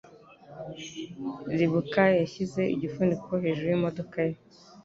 [1.57, 4.35] Ribuka yashyize igifuniko hejuru yimodoka ye.